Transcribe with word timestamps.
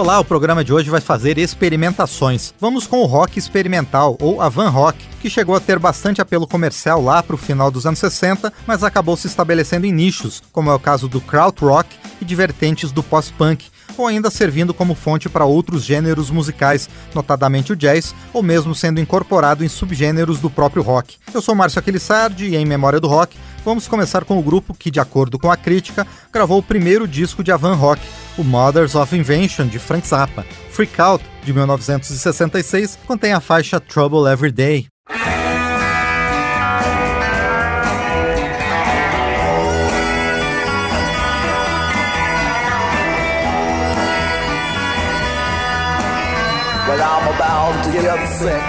Olá, 0.00 0.18
o 0.18 0.24
programa 0.24 0.64
de 0.64 0.72
hoje 0.72 0.88
vai 0.88 1.02
fazer 1.02 1.36
experimentações. 1.36 2.54
Vamos 2.58 2.86
com 2.86 3.00
o 3.00 3.04
rock 3.04 3.38
experimental, 3.38 4.16
ou 4.18 4.40
Van 4.50 4.70
Rock, 4.70 4.98
que 5.20 5.28
chegou 5.28 5.54
a 5.54 5.60
ter 5.60 5.78
bastante 5.78 6.22
apelo 6.22 6.46
comercial 6.46 7.02
lá 7.02 7.22
para 7.22 7.34
o 7.34 7.38
final 7.38 7.70
dos 7.70 7.84
anos 7.84 7.98
60, 7.98 8.50
mas 8.66 8.82
acabou 8.82 9.14
se 9.14 9.26
estabelecendo 9.26 9.84
em 9.84 9.92
nichos, 9.92 10.42
como 10.52 10.70
é 10.70 10.74
o 10.74 10.78
caso 10.78 11.06
do 11.06 11.20
krautrock 11.20 11.86
e 12.18 12.24
de 12.24 12.34
vertentes 12.34 12.90
do 12.90 13.02
pós-punk, 13.02 13.69
ou 13.96 14.06
ainda 14.06 14.30
servindo 14.30 14.72
como 14.72 14.94
fonte 14.94 15.28
para 15.28 15.44
outros 15.44 15.84
gêneros 15.84 16.30
musicais, 16.30 16.88
notadamente 17.14 17.72
o 17.72 17.76
jazz, 17.76 18.14
ou 18.32 18.42
mesmo 18.42 18.74
sendo 18.74 19.00
incorporado 19.00 19.64
em 19.64 19.68
subgêneros 19.68 20.38
do 20.38 20.50
próprio 20.50 20.82
rock. 20.82 21.16
Eu 21.32 21.42
sou 21.42 21.54
Márcio 21.54 21.78
Aquilissardi 21.78 22.46
e 22.46 22.56
em 22.56 22.64
Memória 22.64 23.00
do 23.00 23.08
Rock, 23.08 23.36
vamos 23.64 23.86
começar 23.88 24.24
com 24.24 24.38
o 24.38 24.42
grupo 24.42 24.74
que, 24.74 24.90
de 24.90 25.00
acordo 25.00 25.38
com 25.38 25.50
a 25.50 25.56
crítica, 25.56 26.06
gravou 26.32 26.58
o 26.58 26.62
primeiro 26.62 27.06
disco 27.06 27.42
de 27.42 27.52
Avan 27.52 27.74
Rock, 27.74 28.02
o 28.38 28.44
Mothers 28.44 28.94
of 28.94 29.16
Invention, 29.16 29.66
de 29.66 29.78
Frank 29.78 30.06
Zappa. 30.06 30.44
Freak 30.70 31.00
Out, 31.00 31.24
de 31.44 31.52
1966, 31.52 32.98
contém 33.06 33.32
a 33.32 33.40
faixa 33.40 33.80
Trouble 33.80 34.30
Every 34.30 34.52
Day. 34.52 34.86
Sick 48.40 48.64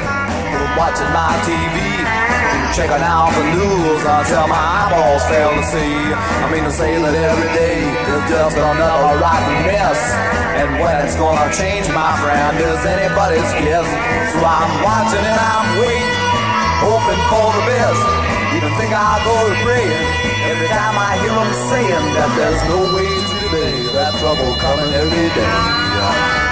from 0.51 0.67
watching 0.75 1.07
my 1.15 1.31
TV. 1.47 1.79
Checking 2.75 3.03
out 3.03 3.31
the 3.31 3.45
news 3.55 4.03
until 4.03 4.47
my 4.51 4.63
eyeballs 4.83 5.23
fail 5.31 5.51
to 5.55 5.63
see. 5.63 5.95
I 6.43 6.45
mean 6.51 6.63
to 6.67 6.73
say 6.75 6.99
that 6.99 7.15
every 7.15 7.51
day 7.55 7.79
is 7.79 8.23
just 8.27 8.55
another 8.59 9.15
rotten 9.23 9.55
mess. 9.63 9.99
And 10.59 10.75
when 10.75 10.95
it's 11.07 11.15
gonna 11.15 11.47
change, 11.55 11.87
my 11.95 12.11
friend, 12.19 12.59
is 12.59 12.83
anybody's 12.83 13.51
guess. 13.63 13.87
So 14.35 14.43
I'm 14.43 14.71
watching 14.83 15.23
and 15.23 15.39
I'm 15.39 15.67
waiting, 15.79 16.19
hoping 16.83 17.23
for 17.31 17.47
the 17.55 17.63
best. 17.71 18.03
Even 18.59 18.71
think 18.75 18.91
I'll 18.91 19.23
go 19.23 19.35
to 19.47 19.55
praying 19.63 20.03
every 20.51 20.67
time 20.67 20.95
I 20.99 21.15
hear 21.23 21.31
them 21.31 21.51
saying 21.71 22.05
that 22.19 22.29
there's 22.35 22.63
no 22.67 22.79
way 22.91 23.20
delay 23.51 23.83
that 23.91 24.15
trouble 24.15 24.55
coming 24.63 24.93
every 24.95 25.27
day. 25.35 25.55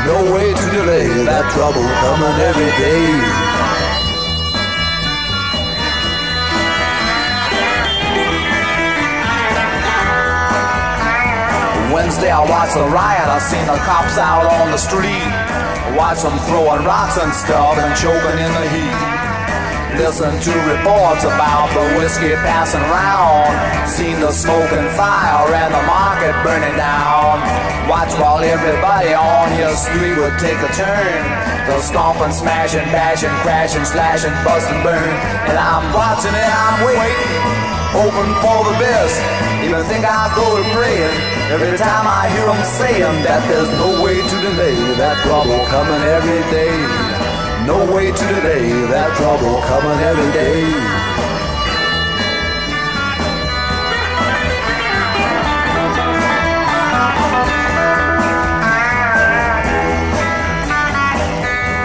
No 0.03 0.33
way 0.35 0.51
to 0.51 0.65
delay 0.71 1.07
that 1.23 1.47
trouble 1.55 1.87
coming 2.03 2.35
every 2.43 2.71
day. 2.75 3.07
Wednesday 11.93 12.31
I 12.31 12.43
watched 12.49 12.75
the 12.75 12.83
riot, 12.83 13.27
I 13.27 13.39
seen 13.39 13.65
the 13.65 13.79
cops 13.87 14.17
out 14.17 14.45
on 14.59 14.71
the 14.71 14.77
street. 14.77 15.31
Watch 15.95 16.23
them 16.23 16.37
throwing 16.47 16.85
rocks 16.85 17.17
and 17.17 17.33
stuff 17.33 17.77
and 17.77 17.95
choking 17.95 18.39
in 18.43 18.51
the 18.51 18.69
heat. 18.69 19.18
Listen 19.99 20.31
to 20.31 20.53
reports 20.63 21.27
about 21.27 21.67
the 21.75 21.99
whiskey 21.99 22.31
passing 22.39 22.79
around. 22.87 23.51
Seen 23.83 24.15
the 24.23 24.31
smoke 24.31 24.71
and 24.71 24.87
fire 24.95 25.43
and 25.51 25.75
the 25.75 25.83
market 25.83 26.31
burning 26.39 26.71
down. 26.79 27.43
Watch 27.91 28.15
while 28.15 28.39
everybody 28.39 29.11
on 29.11 29.51
your 29.59 29.75
street 29.75 30.15
would 30.15 30.39
take 30.39 30.55
a 30.55 30.71
turn. 30.71 31.19
The 31.67 31.83
stomping, 31.83 32.31
smashing, 32.31 32.87
bashing, 32.95 33.35
crashing, 33.43 33.83
slashing, 33.83 34.31
busting, 34.47 34.79
burn. 34.87 35.03
And 35.51 35.59
I'm 35.59 35.83
watching 35.91 36.31
it, 36.31 36.47
I'm 36.47 36.79
waiting, 36.79 37.43
hoping 37.91 38.33
for 38.39 38.71
the 38.71 38.75
best. 38.79 39.19
Even 39.67 39.83
think 39.91 40.07
I'll 40.07 40.31
go 40.31 40.47
to 40.47 40.65
praying. 40.79 41.15
Every 41.51 41.75
time 41.75 42.07
I 42.07 42.31
hear 42.31 42.47
them 42.47 42.63
saying 42.79 43.17
that 43.27 43.43
there's 43.51 43.69
no 43.75 43.99
way 43.99 44.15
to 44.15 44.35
delay 44.47 44.79
that 44.95 45.19
trouble 45.27 45.59
coming 45.67 46.01
every 46.07 46.39
day. 46.55 47.08
No 47.69 47.85
way 47.93 48.09
to 48.09 48.25
delay 48.33 48.65
that 48.89 49.13
trouble 49.13 49.61
coming 49.69 49.99
every 50.01 50.31
day. 50.33 50.65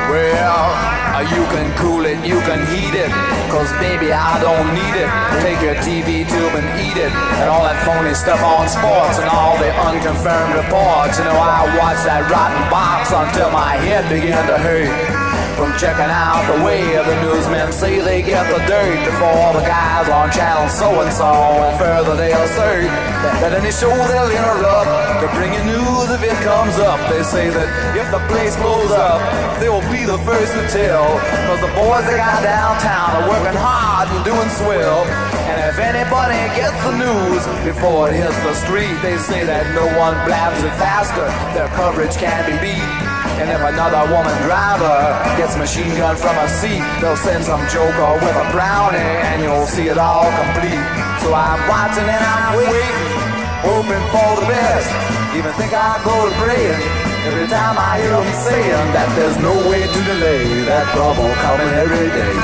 Well, 0.09 0.65
uh, 1.13 1.21
you 1.29 1.45
can 1.53 1.69
cool 1.77 2.09
it, 2.09 2.17
you 2.25 2.41
can 2.49 2.65
heat 2.73 2.97
it. 2.97 3.13
Cause 3.53 3.69
baby, 3.77 4.09
I 4.09 4.41
don't 4.41 4.73
need 4.73 4.97
it. 4.97 5.13
Take 5.45 5.61
your 5.61 5.77
TV 5.85 6.25
tube 6.25 6.57
and 6.57 6.65
eat 6.81 6.97
it. 6.97 7.13
And 7.13 7.51
all 7.53 7.61
that 7.61 7.77
phony 7.85 8.15
stuff 8.17 8.41
on 8.41 8.73
sports 8.73 9.21
and 9.21 9.29
all 9.29 9.59
the 9.61 9.69
unconfirmed 9.69 10.57
reports. 10.57 11.21
You 11.21 11.29
know, 11.29 11.37
I 11.37 11.77
watched 11.77 12.09
that 12.09 12.25
rotten 12.33 12.65
box 12.73 13.13
until 13.13 13.53
my 13.53 13.77
head 13.77 14.09
began 14.09 14.49
to 14.49 14.57
hurt 14.57 15.14
from 15.55 15.71
checking 15.79 16.11
out 16.11 16.43
the 16.51 16.65
way 16.65 16.83
the 16.83 17.17
newsmen 17.23 17.71
say 17.71 18.01
they 18.03 18.23
get 18.23 18.43
the 18.51 18.59
dirt 18.67 18.99
before 19.07 19.55
the 19.55 19.63
guys 19.63 20.09
on 20.11 20.31
channel 20.31 20.69
so 20.69 20.91
and 21.01 21.13
so. 21.15 21.31
And 21.31 21.79
further, 21.79 22.17
they 22.17 22.33
assert 22.35 22.91
that 23.43 23.55
any 23.55 23.71
show 23.71 23.91
they'll 23.91 24.31
interrupt 24.31 24.91
to 25.23 25.27
bring 25.39 25.55
you 25.55 25.63
news 25.63 26.11
if 26.11 26.23
it 26.27 26.39
comes 26.43 26.79
up. 26.83 26.99
They 27.07 27.23
say 27.23 27.51
that 27.55 27.69
if 27.95 28.07
the 28.11 28.23
place 28.27 28.59
blows 28.59 28.91
up, 28.91 29.23
they 29.63 29.71
will 29.71 29.87
be 29.95 30.03
the 30.03 30.19
first 30.27 30.51
to 30.59 30.63
tell. 30.75 31.07
Cause 31.47 31.61
the 31.63 31.73
boys 31.79 32.03
they 32.11 32.19
got 32.19 32.43
downtown 32.43 33.23
are 33.23 33.27
working 33.31 33.59
hard 33.59 34.11
and 34.11 34.23
doing 34.27 34.51
swell. 34.59 35.07
And 35.47 35.59
if 35.71 35.79
anybody 35.79 36.41
gets 36.59 36.79
the 36.83 36.95
news 36.99 37.43
before 37.63 38.11
it 38.11 38.19
hits 38.19 38.39
the 38.43 38.55
street, 38.67 38.95
they 39.07 39.19
say 39.23 39.47
that 39.47 39.71
no 39.75 39.87
one 39.99 40.19
blabs 40.27 40.59
it 40.67 40.75
faster. 40.83 41.31
Their 41.55 41.71
coverage 41.79 42.17
can 42.19 42.43
be 42.51 42.59
beat. 42.59 43.04
And 43.41 43.51
if 43.51 43.59
another 43.59 44.07
woman 44.15 44.37
driver 44.47 44.95
gets 45.37 45.57
machine 45.59 45.91
gun 45.99 46.15
from 46.15 46.39
a 46.39 46.49
seat, 46.49 46.83
they'll 47.01 47.19
send 47.19 47.43
some 47.45 47.61
joker 47.67 48.15
with 48.23 48.37
a 48.37 48.47
brownie 48.55 48.99
and 48.99 49.43
you'll 49.43 49.67
see 49.67 49.89
it 49.91 49.99
all 49.99 50.31
complete. 50.39 50.79
So 51.19 51.35
I'm 51.35 51.61
watching 51.67 52.07
and 52.07 52.23
I'm 52.23 52.55
waiting, 52.55 52.95
hoping 53.67 54.05
for 54.15 54.31
the 54.39 54.47
best. 54.47 54.87
Even 55.35 55.53
think 55.59 55.75
I'll 55.75 55.99
go 56.07 56.15
to 56.31 56.33
praying 56.39 56.79
every 57.27 57.49
time 57.51 57.75
I 57.75 57.99
hear 57.99 58.15
them 58.15 58.31
saying 58.47 58.87
that 58.95 59.09
there's 59.19 59.39
no 59.43 59.55
way 59.67 59.83
to 59.83 60.01
delay 60.07 60.63
that 60.71 60.87
trouble 60.95 61.27
coming 61.43 61.75
every 61.75 62.09
day. 62.15 62.35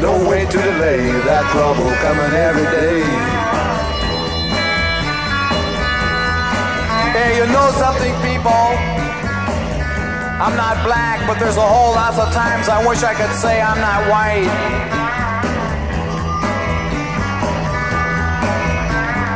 No 0.00 0.16
way 0.24 0.46
to 0.48 0.58
delay 0.58 1.12
that 1.28 1.44
trouble 1.52 1.92
coming 2.00 2.32
every 2.40 2.64
day. 2.72 3.04
Hey, 7.12 7.36
you 7.36 7.46
know 7.52 7.68
something, 7.76 8.14
people? 8.24 8.99
I'm 10.40 10.56
not 10.56 10.82
black, 10.86 11.20
but 11.28 11.38
there's 11.38 11.58
a 11.58 11.60
whole 11.60 11.92
lot 11.92 12.16
of 12.16 12.32
times 12.32 12.70
I 12.70 12.80
wish 12.88 13.02
I 13.02 13.12
could 13.12 13.36
say 13.36 13.60
I'm 13.60 13.76
not 13.76 14.08
white. 14.08 14.48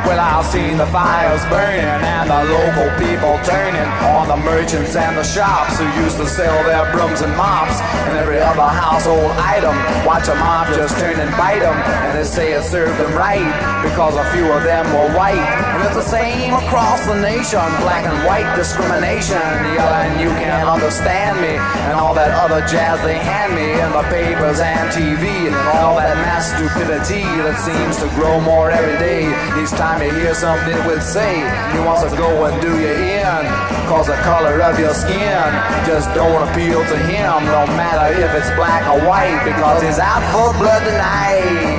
Well, 0.09 0.17
I've 0.17 0.49
seen 0.49 0.77
the 0.77 0.87
fires 0.89 1.45
burning 1.45 1.85
and 1.85 2.25
the 2.25 2.41
local 2.49 2.89
people 2.97 3.37
turning 3.45 3.85
on 4.17 4.33
the 4.33 4.37
merchants 4.37 4.95
and 4.95 5.15
the 5.15 5.23
shops 5.23 5.77
who 5.77 5.85
used 6.01 6.17
to 6.17 6.25
sell 6.25 6.63
their 6.65 6.89
brooms 6.91 7.21
and 7.21 7.37
mops 7.37 7.77
and 8.09 8.17
every 8.17 8.41
other 8.41 8.65
household 8.65 9.29
item. 9.37 9.77
Watch 10.09 10.27
a 10.27 10.33
mob 10.33 10.73
just 10.73 10.97
turn 10.97 11.19
and 11.19 11.29
bite 11.37 11.61
them, 11.61 11.77
and 12.01 12.17
they 12.17 12.23
say 12.25 12.53
it 12.53 12.63
served 12.63 12.97
them 12.97 13.13
right 13.13 13.45
because 13.85 14.15
a 14.17 14.25
few 14.33 14.49
of 14.51 14.63
them 14.63 14.89
were 14.89 15.13
white. 15.13 15.74
It's 15.85 15.93
the 15.93 16.01
same 16.01 16.51
across 16.51 17.05
the 17.05 17.13
nation, 17.21 17.61
black 17.85 18.09
and 18.09 18.25
white 18.25 18.49
discrimination. 18.57 19.37
Yeah, 19.77 20.09
and 20.09 20.19
you 20.19 20.29
can't 20.33 20.67
understand 20.67 21.37
me 21.37 21.61
and 21.85 21.93
all 21.93 22.15
that 22.17 22.33
other 22.33 22.65
jazz 22.65 22.97
they 23.05 23.21
hand 23.21 23.53
me 23.53 23.69
in 23.69 23.93
the 23.93 24.01
papers 24.09 24.59
and 24.65 24.89
TV 24.89 25.45
and 25.45 25.53
all 25.77 26.01
that 26.01 26.17
mass 26.25 26.49
stupidity 26.57 27.21
that 27.45 27.61
seems 27.61 28.01
to 28.01 28.09
grow 28.17 28.41
more 28.41 28.71
every 28.73 28.97
day. 28.97 29.29
Each 29.61 29.69
time 29.77 30.01
you 30.01 30.09
hear 30.09 30.33
something 30.33 30.73
would 30.89 31.03
say 31.05 31.45
He 31.73 31.79
wants 31.85 32.01
to 32.01 32.09
go 32.17 32.33
and 32.45 32.57
do 32.61 32.73
you 32.81 33.21
in 33.21 33.45
Cause 33.85 34.07
the 34.07 34.17
color 34.25 34.61
of 34.65 34.79
your 34.79 34.93
skin 34.93 35.49
just 35.85 36.09
don't 36.17 36.41
appeal 36.49 36.81
to 36.81 36.97
him 37.05 37.45
No 37.45 37.69
matter 37.77 38.09
if 38.17 38.33
it's 38.33 38.49
black 38.57 38.81
or 38.89 39.05
white 39.07 39.37
Because 39.45 39.83
he's 39.83 39.99
out 39.99 40.25
for 40.33 40.49
blood 40.57 40.81
tonight 40.81 41.74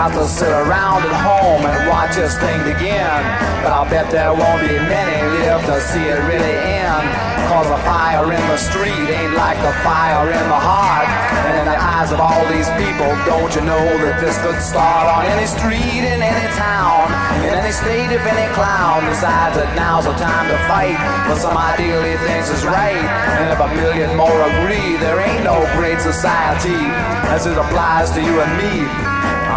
got 0.00 0.16
to 0.16 0.24
sit 0.24 0.48
around 0.48 1.04
at 1.04 1.12
home 1.12 1.60
and 1.60 1.76
watch 1.84 2.16
this 2.16 2.32
thing 2.40 2.56
begin. 2.64 3.20
But 3.60 3.76
I'll 3.76 3.84
bet 3.84 4.08
there 4.08 4.32
won't 4.32 4.64
be 4.64 4.72
many 4.72 5.16
live 5.44 5.60
to 5.68 5.76
see 5.76 6.00
it 6.00 6.16
really 6.24 6.56
end. 6.56 7.04
Cause 7.52 7.68
a 7.68 7.76
fire 7.84 8.24
in 8.32 8.40
the 8.48 8.56
street 8.56 9.12
ain't 9.12 9.36
like 9.36 9.60
a 9.60 9.74
fire 9.84 10.24
in 10.32 10.46
the 10.48 10.56
heart. 10.56 11.04
And 11.44 11.52
in 11.60 11.66
the 11.68 11.76
eyes 11.76 12.16
of 12.16 12.20
all 12.24 12.40
these 12.48 12.72
people, 12.80 13.12
don't 13.28 13.52
you 13.52 13.60
know 13.60 13.84
that 14.00 14.16
this 14.24 14.40
could 14.40 14.56
start 14.64 15.04
on 15.04 15.28
any 15.28 15.44
street 15.44 16.00
in 16.00 16.24
any 16.24 16.48
town, 16.56 17.12
in 17.44 17.52
any 17.52 17.68
state 17.68 18.08
if 18.08 18.24
any 18.24 18.48
clown 18.56 19.04
decides 19.04 19.60
that 19.60 19.68
now's 19.76 20.08
the 20.08 20.16
time 20.16 20.48
to 20.48 20.56
fight 20.64 20.96
for 21.28 21.36
some 21.36 21.60
ideal 21.60 22.00
he 22.08 22.16
thinks 22.24 22.48
is 22.48 22.64
right. 22.64 23.04
And 23.36 23.52
if 23.52 23.60
a 23.60 23.68
million 23.76 24.16
more 24.16 24.40
agree, 24.48 24.96
there 24.96 25.20
ain't 25.20 25.44
no 25.44 25.60
great 25.76 26.00
society 26.00 26.88
as 27.28 27.44
it 27.44 27.60
applies 27.60 28.08
to 28.16 28.24
you 28.24 28.40
and 28.40 28.52
me. 28.56 29.09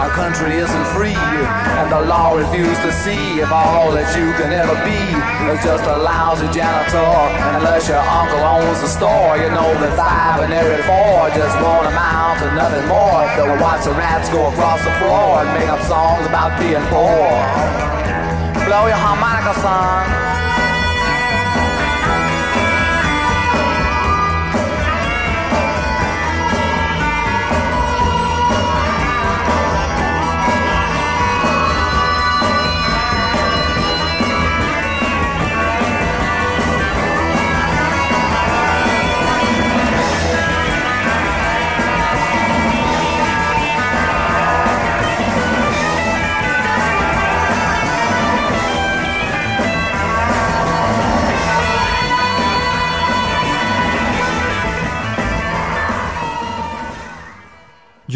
Our 0.04 0.12
country 0.12 0.60
isn't 0.60 0.88
free, 0.92 1.16
and 1.16 1.88
the 1.90 2.02
law 2.02 2.36
refuses 2.36 2.76
to 2.84 2.92
see 2.92 3.40
if 3.40 3.48
all 3.48 3.88
that 3.96 4.12
you 4.20 4.36
can 4.36 4.52
ever 4.52 4.76
be 4.84 5.00
is 5.48 5.64
just 5.64 5.88
a 5.88 5.96
lousy 5.96 6.52
janitor. 6.52 7.00
And 7.00 7.64
unless 7.64 7.88
your 7.88 8.04
uncle 8.04 8.44
owns 8.44 8.84
the 8.84 8.92
store, 8.92 9.40
you 9.40 9.48
know 9.48 9.72
that 9.80 9.96
five 9.96 10.44
and 10.44 10.52
every 10.52 10.84
four 10.84 11.32
just 11.32 11.56
won't 11.64 11.88
amount 11.88 12.44
to 12.44 12.52
nothing 12.52 12.84
more. 12.92 13.24
They'll 13.40 13.56
watch 13.64 13.88
the 13.88 13.96
rats 13.96 14.28
go 14.28 14.52
across 14.52 14.84
the 14.84 14.92
floor 15.00 15.40
and 15.40 15.48
make 15.56 15.72
up 15.72 15.80
songs 15.88 16.28
about 16.28 16.60
being 16.60 16.84
poor. 16.92 17.24
Blow 18.68 18.84
your 18.92 19.00
harmonica, 19.00 19.56
son. 19.64 20.23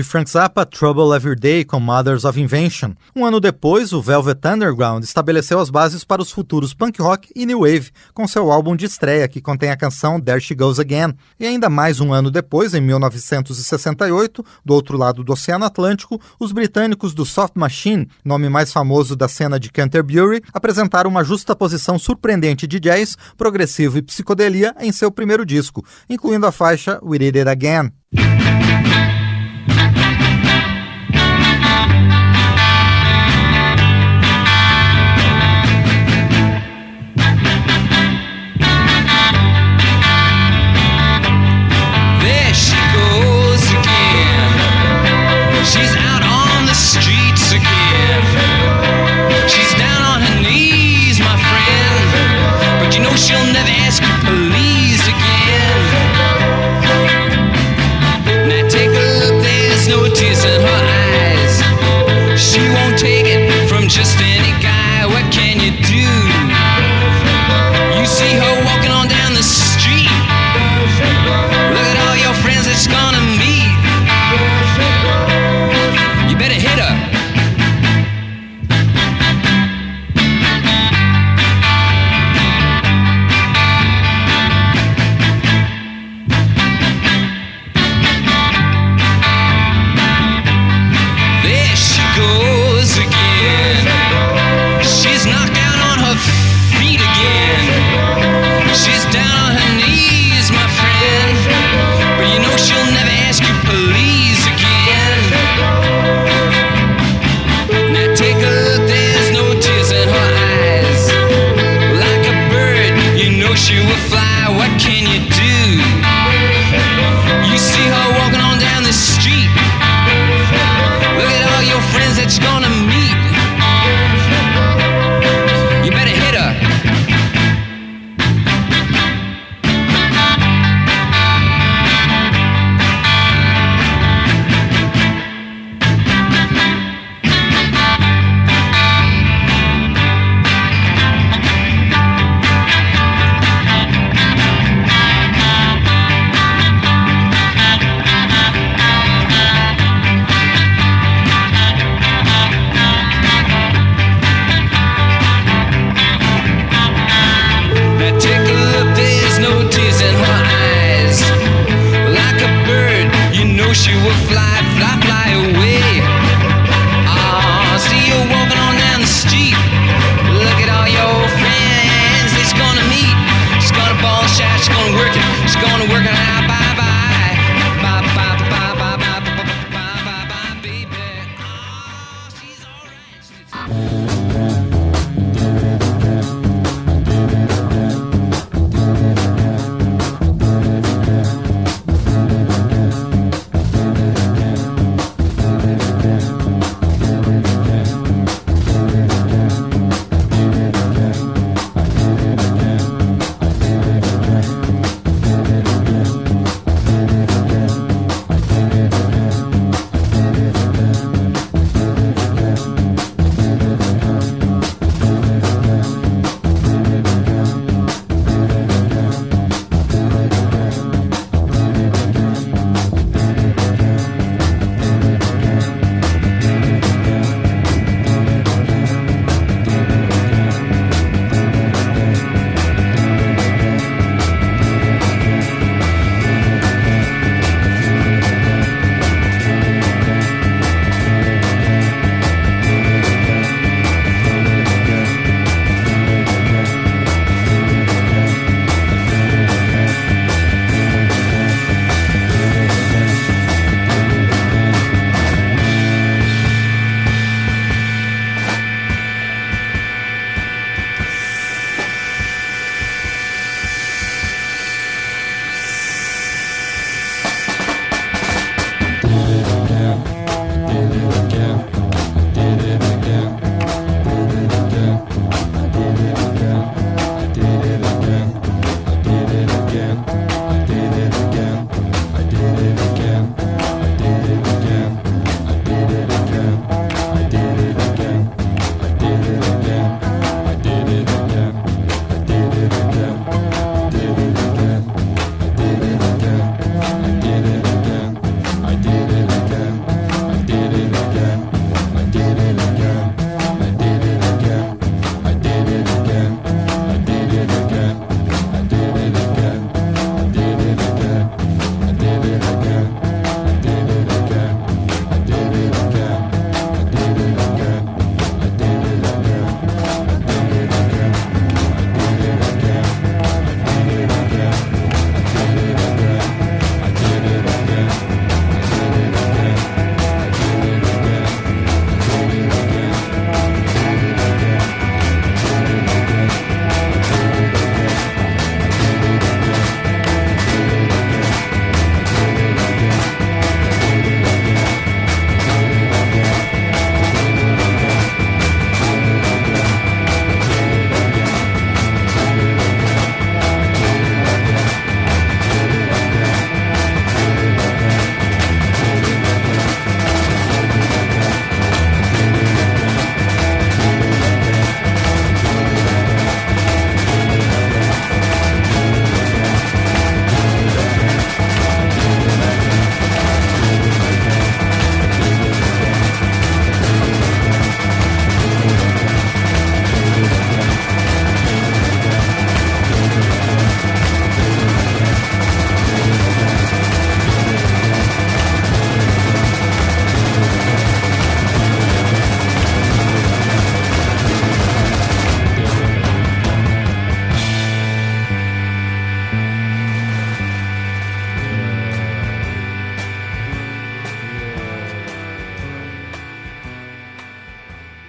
Frank 0.07 0.29
Zappa, 0.29 0.65
Trouble 0.65 1.13
Every 1.15 1.35
Day 1.35 1.65
com 1.65 1.79
Mothers 1.79 2.23
of 2.23 2.39
Invention. 2.39 2.93
Um 3.15 3.25
ano 3.25 3.39
depois, 3.39 3.91
o 3.91 4.01
Velvet 4.01 4.39
Underground 4.47 5.03
estabeleceu 5.03 5.59
as 5.59 5.69
bases 5.69 6.03
para 6.03 6.21
os 6.21 6.31
futuros 6.31 6.73
punk 6.73 7.01
rock 7.01 7.29
e 7.35 7.45
new 7.45 7.59
wave, 7.59 7.91
com 8.13 8.27
seu 8.27 8.51
álbum 8.51 8.75
de 8.75 8.85
estreia 8.85 9.27
que 9.27 9.41
contém 9.41 9.69
a 9.69 9.77
canção 9.77 10.19
There 10.19 10.39
She 10.39 10.55
Goes 10.55 10.79
Again. 10.79 11.13
E 11.39 11.45
ainda 11.45 11.69
mais 11.69 11.99
um 11.99 12.13
ano 12.13 12.31
depois, 12.31 12.73
em 12.73 12.81
1968, 12.81 14.43
do 14.63 14.73
outro 14.73 14.97
lado 14.97 15.23
do 15.23 15.33
Oceano 15.33 15.65
Atlântico, 15.65 16.19
os 16.39 16.51
britânicos 16.51 17.13
do 17.13 17.25
Soft 17.25 17.53
Machine, 17.55 18.07
nome 18.23 18.49
mais 18.49 18.71
famoso 18.71 19.15
da 19.15 19.27
cena 19.27 19.59
de 19.59 19.71
Canterbury, 19.71 20.41
apresentaram 20.53 21.09
uma 21.09 21.23
justa 21.23 21.55
posição 21.55 21.99
surpreendente 21.99 22.65
de 22.65 22.79
jazz, 22.79 23.17
progressivo 23.37 23.97
e 23.97 24.01
psicodelia 24.01 24.73
em 24.79 24.91
seu 24.91 25.11
primeiro 25.11 25.45
disco, 25.45 25.85
incluindo 26.09 26.45
a 26.45 26.51
faixa 26.51 26.99
We 27.03 27.19
Did 27.19 27.35
It 27.35 27.49
Again. 27.49 27.91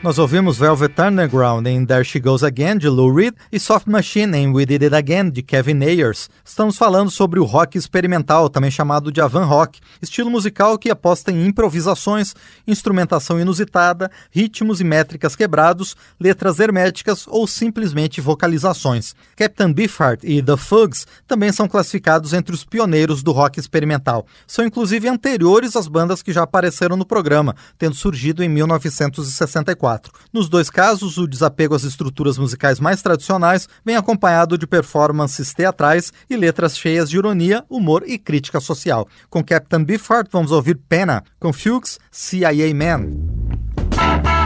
Nós 0.08 0.18
ouvimos 0.18 0.56
Velvet 0.56 0.98
Underground 1.02 1.66
em 1.66 1.84
There 1.84 2.02
She 2.02 2.18
Goes 2.18 2.42
Again, 2.42 2.78
de 2.78 2.88
Lou 2.88 3.14
Reed, 3.14 3.34
e 3.52 3.60
Soft 3.60 3.86
Machine 3.86 4.38
em 4.38 4.50
We 4.50 4.64
Did 4.64 4.84
It 4.84 4.94
Again, 4.94 5.28
de 5.28 5.42
Kevin 5.42 5.84
Ayers. 5.84 6.30
Estamos 6.42 6.78
falando 6.78 7.10
sobre 7.10 7.38
o 7.38 7.44
rock 7.44 7.76
experimental, 7.76 8.48
também 8.48 8.70
chamado 8.70 9.12
de 9.12 9.20
avant 9.20 9.44
rock, 9.44 9.80
estilo 10.00 10.30
musical 10.30 10.78
que 10.78 10.88
aposta 10.88 11.30
em 11.30 11.44
improvisações, 11.44 12.34
instrumentação 12.66 13.38
inusitada, 13.38 14.10
ritmos 14.30 14.80
e 14.80 14.84
métricas 14.84 15.36
quebrados, 15.36 15.94
letras 16.18 16.58
herméticas 16.58 17.26
ou 17.26 17.46
simplesmente 17.46 18.18
vocalizações. 18.18 19.14
Captain 19.36 19.74
Beefheart 19.74 20.24
e 20.24 20.42
The 20.42 20.56
Fugs 20.56 21.06
também 21.26 21.52
são 21.52 21.68
classificados 21.68 22.32
entre 22.32 22.54
os 22.54 22.64
pioneiros 22.64 23.22
do 23.22 23.32
rock 23.32 23.60
experimental. 23.60 24.26
São 24.46 24.64
inclusive 24.64 25.06
anteriores 25.06 25.76
às 25.76 25.86
bandas 25.86 26.22
que 26.22 26.32
já 26.32 26.44
apareceram 26.44 26.96
no 26.96 27.04
programa, 27.04 27.54
tendo 27.76 27.94
surgido 27.94 28.42
em 28.42 28.48
1964. 28.48 29.97
Nos 30.32 30.48
dois 30.48 30.70
casos, 30.70 31.18
o 31.18 31.26
desapego 31.26 31.74
às 31.74 31.84
estruturas 31.84 32.38
musicais 32.38 32.78
mais 32.78 33.02
tradicionais 33.02 33.68
vem 33.84 33.96
acompanhado 33.96 34.56
de 34.56 34.66
performances 34.66 35.52
teatrais 35.52 36.12
e 36.28 36.36
letras 36.36 36.78
cheias 36.78 37.10
de 37.10 37.16
ironia, 37.16 37.64
humor 37.68 38.04
e 38.06 38.18
crítica 38.18 38.60
social. 38.60 39.08
Com 39.28 39.42
Captain 39.42 39.82
Beefheart, 39.82 40.28
vamos 40.30 40.52
ouvir 40.52 40.78
Pena, 40.88 41.24
com 41.40 41.52
Fuchs, 41.52 41.98
CIA 42.10 42.74
Man. 42.74 44.37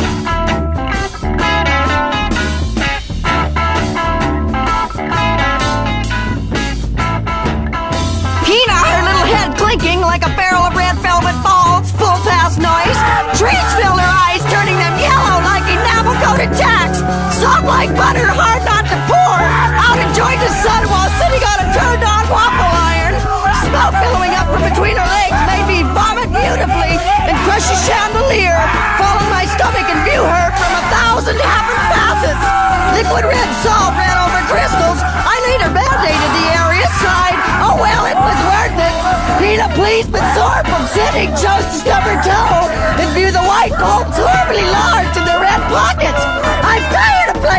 Like 17.73 17.97
butter, 17.97 18.29
hard 18.29 18.62
not 18.69 18.85
to 18.85 18.99
pour. 19.09 19.38
Out 19.81 19.97
enjoying 19.97 20.38
the 20.45 20.52
sun 20.61 20.85
while 20.93 21.09
sitting 21.17 21.41
on 21.41 21.57
a 21.64 21.67
turned-on 21.73 22.25
waffle 22.29 22.69
iron. 22.69 23.17
Smoke 23.64 23.97
billowing 23.97 24.37
up 24.37 24.47
from 24.52 24.61
between 24.61 25.00
her 25.00 25.09
legs 25.09 25.41
made 25.49 25.64
me 25.64 25.79
vomit 25.97 26.29
beautifully 26.29 27.00
and 27.00 27.35
crush 27.49 27.64
a 27.73 27.76
chandelier. 27.88 28.61
Fall 29.00 29.17
on 29.25 29.29
my 29.33 29.49
stomach 29.57 29.88
and 29.88 30.05
view 30.05 30.21
her 30.21 30.47
from 30.52 30.73
a 30.79 30.85
thousand 30.93 31.41
happy 31.41 31.79
facets. 31.88 32.45
Liquid 32.93 33.25
red 33.25 33.50
salt 33.64 33.97
ran 33.97 34.21
over 34.21 34.41
crystals. 34.52 35.00
I 35.02 35.37
later 35.49 35.73
band-aided 35.73 36.33
the 36.38 36.47
area 36.52 36.88
side. 37.00 37.37
Oh 37.64 37.81
well, 37.81 38.05
it 38.05 38.21
was 38.21 38.38
worth 38.52 38.79
it. 38.79 38.95
Pena, 39.41 39.67
pleased 39.73 40.12
but 40.12 40.23
sore 40.37 40.61
from 40.69 40.85
sitting, 40.93 41.33
chose 41.41 41.67
to 41.73 41.76
stub 41.81 42.05
her 42.05 42.21
toe 42.21 42.69
and 43.00 43.09
view 43.17 43.33
the 43.33 43.43
white 43.43 43.75
bulbs 43.81 44.21
horribly 44.21 44.62
large 44.71 45.17
in 45.17 45.25
the 45.25 45.41
red 45.41 45.59
pockets. 45.73 46.21
Of 46.23 47.01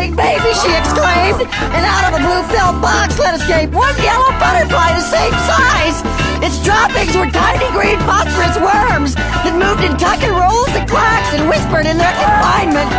baby, 0.02 0.52
she 0.58 0.72
exclaimed, 0.74 1.46
and 1.46 1.84
out 1.86 2.10
of 2.10 2.18
a 2.18 2.22
blue 2.26 2.42
felt 2.50 2.82
box 2.82 3.20
let 3.20 3.38
escape 3.38 3.70
one 3.70 3.94
yellow 4.02 4.34
butterfly 4.42 4.90
the 4.98 5.06
same 5.06 5.36
size. 5.46 6.02
Its 6.42 6.58
droppings 6.66 7.16
were 7.16 7.30
tiny 7.30 7.70
green 7.72 8.00
phosphorus 8.04 8.58
worms 8.58 9.14
that 9.16 9.54
moved 9.54 9.86
in 9.86 9.94
tuck 10.02 10.20
and 10.26 10.34
rolls 10.34 10.74
and 10.74 10.90
quacks 10.90 11.30
and 11.38 11.46
whispered 11.48 11.86
in 11.86 11.98
their 11.98 12.16
confinement. 12.18 12.90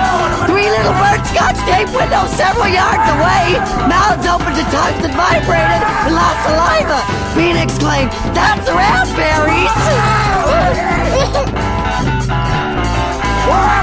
Three 0.46 0.70
little 0.70 0.94
birds 1.02 1.26
scotch 1.34 1.58
tape 1.66 1.90
windows 1.90 2.30
several 2.38 2.70
yards 2.70 3.04
away, 3.18 3.58
mouths 3.90 4.24
open 4.30 4.54
to 4.54 4.64
tongues 4.70 5.02
that 5.02 5.12
vibrated 5.18 5.82
and 5.82 6.14
lost 6.14 6.40
saliva. 6.46 7.02
Bean 7.34 7.58
exclaimed, 7.58 8.14
That's 8.32 8.70
raspberries! 8.70 9.74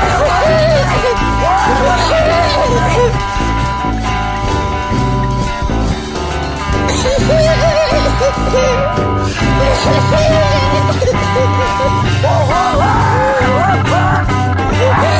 Who 14.81 15.10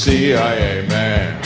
CIA 0.00 0.86
man. 0.88 1.36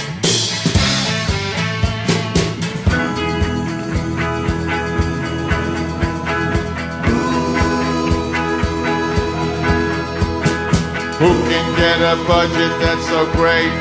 Who 11.18 11.34
can 11.50 11.66
get 11.74 11.98
a 11.98 12.14
budget 12.28 12.70
that's 12.78 13.04
so 13.08 13.26
great? 13.32 13.74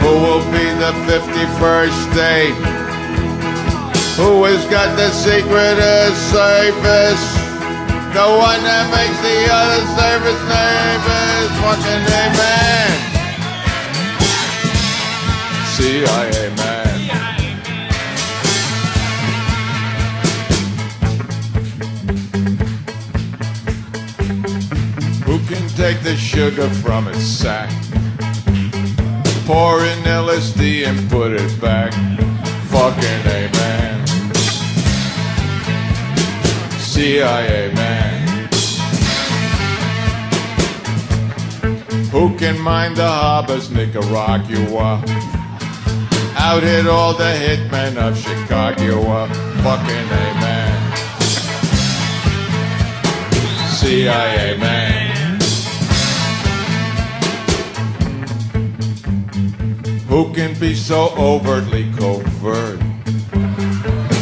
Who 0.00 0.08
will 0.08 0.40
be 0.50 0.64
the 0.80 0.92
51st 1.04 2.12
state? 2.12 2.56
Who 4.16 4.42
has 4.44 4.64
got 4.70 4.96
the 4.96 5.10
secret 5.10 5.76
of 5.76 6.16
service? 6.32 7.42
The 8.16 8.28
one 8.28 8.60
that 8.64 8.88
makes 8.88 9.20
the 9.20 9.52
other 9.52 9.84
service 10.00 10.42
nervous. 10.48 11.48
Fucking 11.60 12.04
amen. 12.08 13.01
CIA 15.76 16.54
man. 16.56 16.98
Who 25.24 25.38
can 25.48 25.66
take 25.70 26.02
the 26.02 26.14
sugar 26.14 26.68
from 26.68 27.08
its 27.08 27.22
sack? 27.24 27.70
Pour 29.46 29.80
in 29.80 29.98
LSD 30.04 30.86
and 30.86 31.10
put 31.10 31.32
it 31.32 31.58
back. 31.58 31.92
Fucking 32.68 33.22
amen. 33.40 34.06
CIA 36.78 37.72
man. 37.74 38.48
Who 42.10 42.36
can 42.36 42.60
mind 42.60 42.98
the 42.98 43.08
harbors, 43.08 43.70
Nicaragua? 43.70 45.02
Out 46.44 46.64
hit 46.64 46.88
all 46.88 47.14
the 47.14 47.22
hitmen 47.22 47.96
of 47.96 48.18
Chicago. 48.18 49.28
Fucking 49.62 50.08
amen. 50.24 50.96
CIA 53.78 54.58
man. 54.58 55.40
Who 60.08 60.34
can 60.34 60.58
be 60.58 60.74
so 60.74 61.14
overtly 61.16 61.92
covert? 61.92 62.80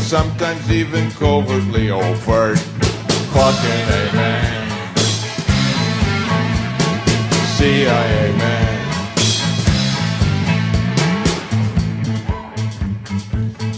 Sometimes 0.04 0.70
even 0.70 1.10
covertly 1.12 1.90
overt. 1.90 2.58
Fucking 3.32 3.86
amen. 4.02 4.68
CIA 7.56 8.36
man. 8.36 8.69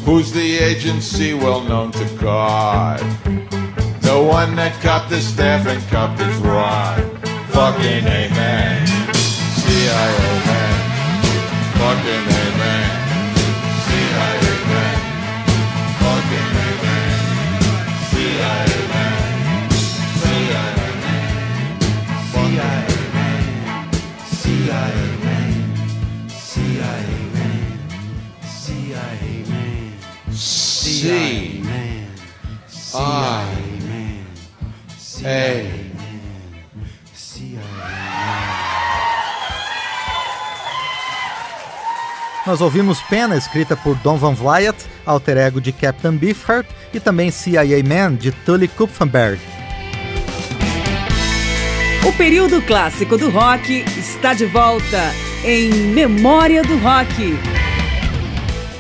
Who's 0.05 0.33
the 0.33 0.59
agency 0.59 1.33
well 1.33 1.61
known 1.61 1.93
to 1.93 2.05
God? 2.21 2.99
The 4.03 4.21
one 4.21 4.57
that 4.57 4.75
cut 4.83 5.09
the 5.09 5.21
staff 5.21 5.67
and 5.67 5.81
cut 5.89 6.19
his 6.19 6.37
rod. 6.39 7.01
Fucking 7.51 8.05
amen. 8.05 8.87
CIA 9.15 10.35
man. 10.47 10.75
Fucking 11.79 12.37
amen. 12.37 12.62
A. 35.25 35.93
Nós 42.45 42.61
ouvimos 42.61 43.01
Pena, 43.03 43.37
escrita 43.37 43.77
por 43.77 43.95
Don 43.97 44.17
Van 44.17 44.35
Vliet, 44.35 44.75
alter 45.07 45.37
ego 45.37 45.61
de 45.61 45.71
Captain 45.71 46.17
Beefheart, 46.17 46.67
e 46.93 46.99
também 46.99 47.31
CIA 47.31 47.63
Man, 47.85 48.17
de 48.17 48.33
Tully 48.33 48.67
Kupfenberg. 48.67 49.41
O 52.05 52.13
período 52.15 52.61
clássico 52.63 53.17
do 53.17 53.31
rock 53.31 53.85
está 53.97 54.35
de 54.35 54.45
volta 54.47 55.13
em 55.45 55.71
Memória 55.71 56.65
do 56.65 56.77
Rock. 56.79 57.39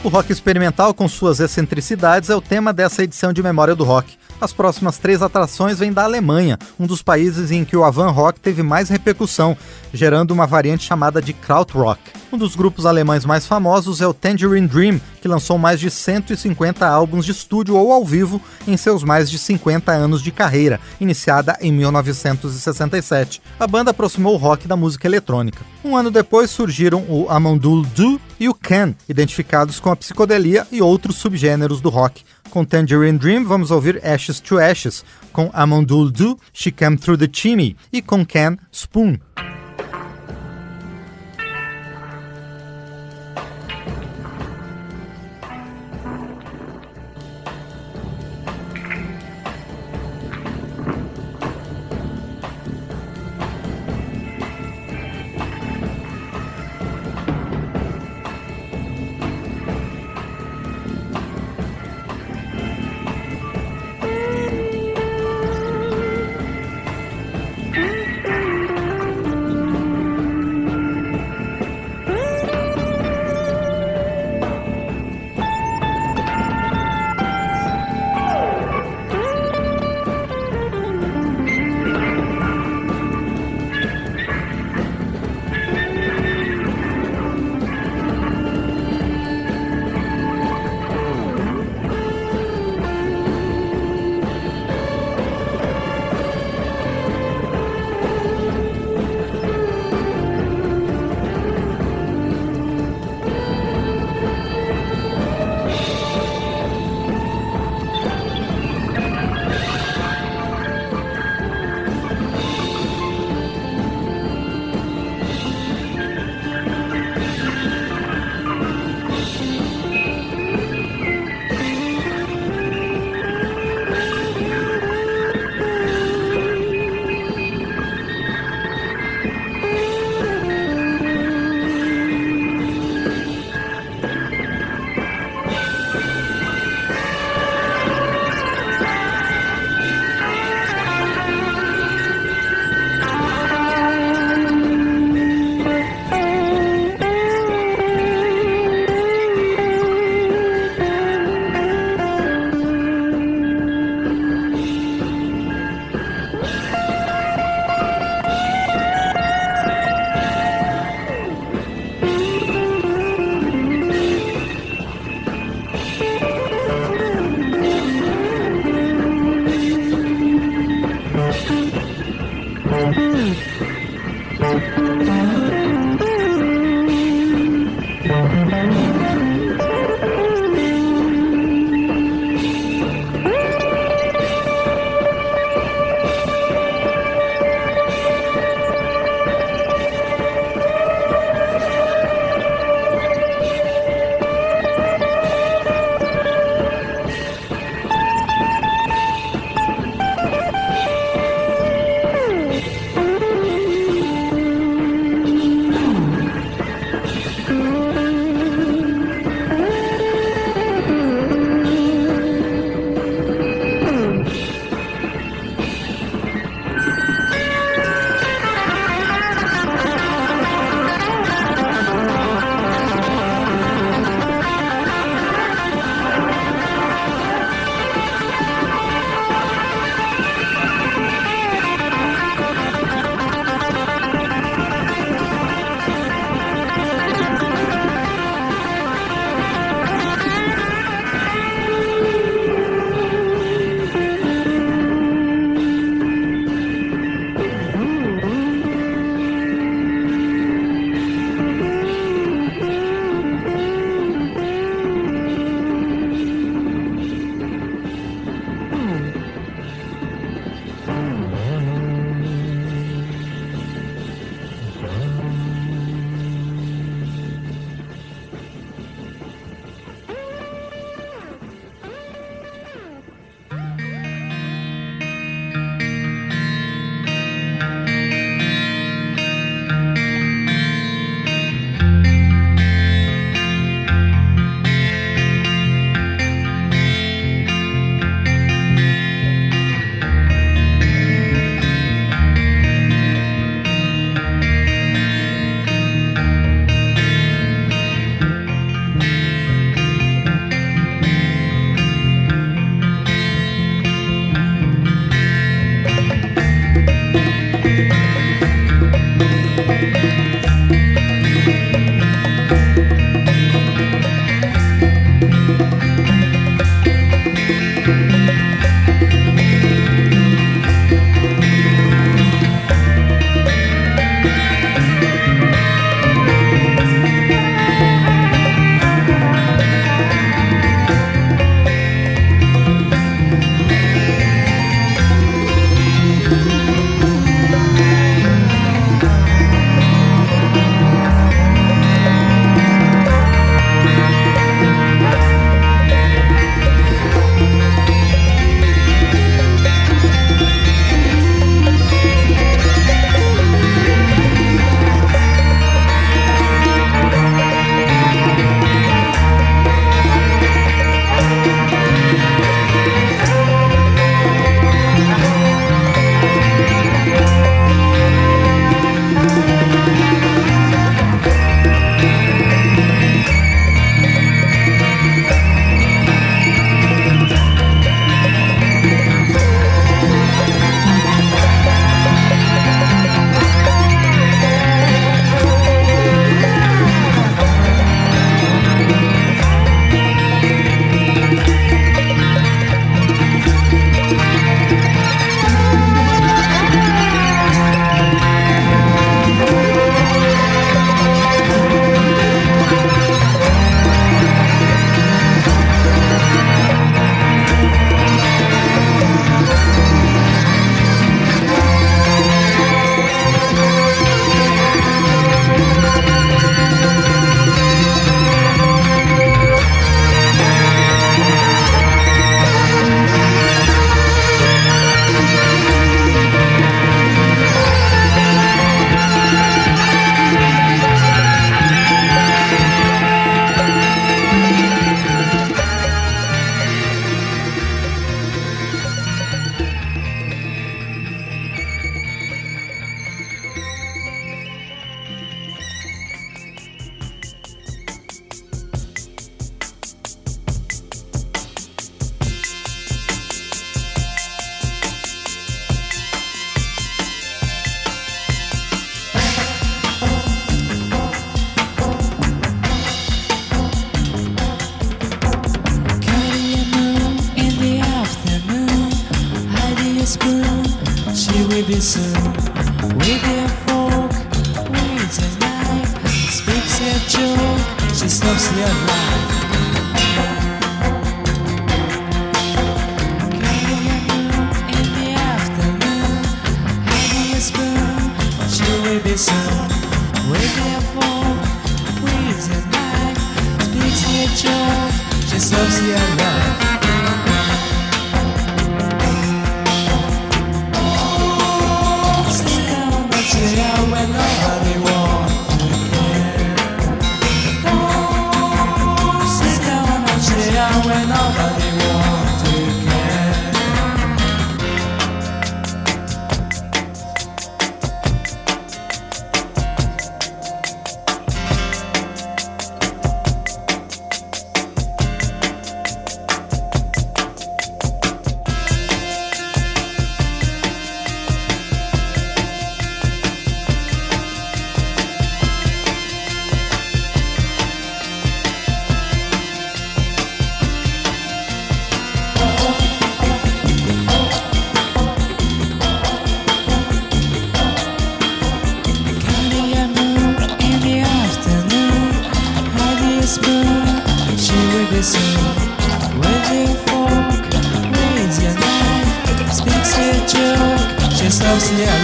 O 0.02 0.08
rock 0.08 0.32
experimental, 0.32 0.92
com 0.92 1.06
suas 1.06 1.38
excentricidades, 1.38 2.30
é 2.30 2.34
o 2.34 2.40
tema 2.40 2.72
dessa 2.72 3.04
edição 3.04 3.32
de 3.32 3.40
Memória 3.44 3.76
do 3.76 3.84
Rock. 3.84 4.18
As 4.42 4.52
próximas 4.52 4.98
três 4.98 5.22
atrações 5.22 5.78
vêm 5.78 5.92
da 5.92 6.02
Alemanha, 6.02 6.58
um 6.76 6.84
dos 6.84 7.00
países 7.00 7.52
em 7.52 7.64
que 7.64 7.76
o 7.76 7.84
avant 7.84 8.10
rock 8.10 8.40
teve 8.40 8.60
mais 8.60 8.88
repercussão, 8.88 9.56
gerando 9.94 10.32
uma 10.32 10.48
variante 10.48 10.82
chamada 10.82 11.22
de 11.22 11.32
krautrock. 11.32 12.00
Um 12.32 12.36
dos 12.36 12.56
grupos 12.56 12.84
alemães 12.84 13.24
mais 13.24 13.46
famosos 13.46 14.00
é 14.00 14.06
o 14.06 14.12
Tangerine 14.12 14.66
Dream, 14.66 15.00
que 15.20 15.28
lançou 15.28 15.58
mais 15.58 15.78
de 15.78 15.88
150 15.88 16.84
álbuns 16.84 17.24
de 17.24 17.30
estúdio 17.30 17.76
ou 17.76 17.92
ao 17.92 18.04
vivo 18.04 18.42
em 18.66 18.76
seus 18.76 19.04
mais 19.04 19.30
de 19.30 19.38
50 19.38 19.92
anos 19.92 20.20
de 20.20 20.32
carreira, 20.32 20.80
iniciada 21.00 21.56
em 21.60 21.70
1967. 21.70 23.40
A 23.60 23.66
banda 23.68 23.92
aproximou 23.92 24.34
o 24.34 24.38
rock 24.38 24.66
da 24.66 24.74
música 24.74 25.06
eletrônica. 25.06 25.64
Um 25.84 25.96
ano 25.96 26.10
depois 26.10 26.50
surgiram 26.50 27.04
o 27.08 27.28
Amandul 27.28 27.82
Du 27.94 28.20
e 28.40 28.48
o 28.48 28.54
Ken, 28.54 28.92
identificados 29.08 29.78
com 29.78 29.90
a 29.90 29.96
psicodelia 29.96 30.66
e 30.72 30.82
outros 30.82 31.18
subgêneros 31.18 31.80
do 31.80 31.90
rock. 31.90 32.24
Com 32.52 32.66
Tangerine 32.66 33.16
Dream, 33.16 33.44
vamos 33.44 33.70
ouvir 33.70 33.98
Ashes 34.04 34.38
to 34.38 34.58
Ashes, 34.58 35.02
com 35.32 35.48
Amandul 35.54 36.10
Du, 36.10 36.38
She 36.52 36.70
Came 36.70 36.98
Through 36.98 37.16
the 37.16 37.26
Chimney 37.32 37.78
e 37.90 38.02
com 38.02 38.26
Ken, 38.26 38.58
Spoon. 38.70 39.18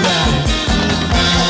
Stops 0.09 1.48